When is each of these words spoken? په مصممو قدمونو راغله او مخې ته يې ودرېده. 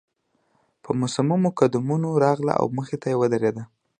په 0.83 0.89
مصممو 0.99 1.49
قدمونو 1.59 2.09
راغله 2.25 2.53
او 2.61 2.65
مخې 2.77 2.97
ته 3.01 3.07
يې 3.11 3.15
ودرېده. 3.21 3.63